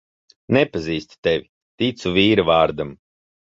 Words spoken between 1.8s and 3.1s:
ticu vīra vārdam.